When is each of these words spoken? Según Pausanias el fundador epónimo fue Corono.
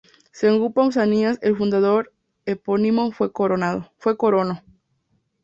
Según 0.31 0.73
Pausanias 0.73 1.37
el 1.43 1.55
fundador 1.55 2.11
epónimo 2.47 3.11
fue 3.11 3.31
Corono. 3.31 3.85